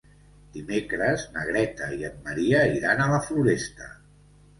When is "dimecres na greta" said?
0.53-1.89